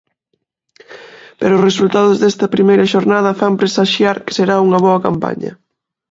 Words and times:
Pero 1.39 1.53
os 1.57 1.65
resultados 1.69 2.15
desta 2.21 2.53
primeira 2.55 2.89
xornada 2.93 3.37
fan 3.39 3.53
presaxiar 3.61 4.17
que 4.25 4.35
será 4.37 4.55
unha 4.67 4.79
boa 4.85 5.03
campaña. 5.07 5.51